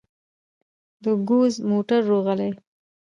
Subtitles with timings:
[1.03, 2.49] د ګوز موتر روغلى.